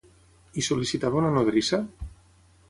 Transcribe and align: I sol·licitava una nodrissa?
I 0.61 0.63
sol·licitava 0.67 1.19
una 1.21 1.31
nodrissa? 1.37 1.81